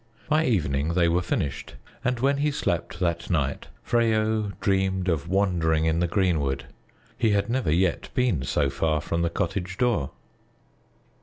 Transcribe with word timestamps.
By 0.27 0.45
evening 0.47 0.95
they 0.95 1.07
were 1.07 1.21
finished, 1.21 1.75
and 2.03 2.19
when 2.19 2.37
he 2.37 2.49
slept 2.49 2.99
that 3.01 3.29
night, 3.29 3.67
Freyo 3.83 4.51
dreamed 4.59 5.07
of 5.07 5.27
wandering 5.27 5.85
in 5.85 5.99
the 5.99 6.07
greenwood; 6.07 6.65
he 7.15 7.33
had 7.33 7.51
never 7.51 7.71
yet 7.71 8.09
been 8.15 8.41
so 8.41 8.71
far 8.71 8.99
from 8.99 9.21
the 9.21 9.29
cottage 9.29 9.77
door. 9.77 10.09